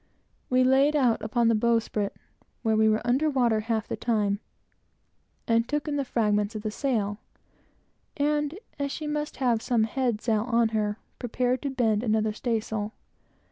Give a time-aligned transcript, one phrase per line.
[0.49, 2.15] We laid out upon the bowsprit,
[2.63, 4.39] where we were under water half the time,
[5.47, 7.19] and took in the fragments of the sail,
[8.17, 12.93] and as she must have some head sail on her, prepared to bend another staysail.